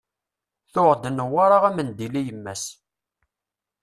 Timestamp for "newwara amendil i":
1.11-2.21